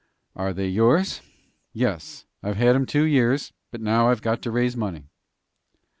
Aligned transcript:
"Are 0.35 0.51
they 0.51 0.67
yours?" 0.67 1.21
"Yes; 1.73 2.25
I've 2.41 2.55
had 2.57 2.75
'em 2.75 2.87
two 2.87 3.03
years, 3.03 3.53
but 3.69 3.81
now 3.81 4.09
I've 4.09 4.23
got 4.23 4.41
to 4.41 4.49
raise 4.49 4.75
money." 4.75 5.09